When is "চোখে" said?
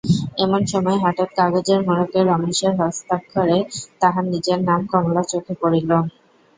5.31-5.53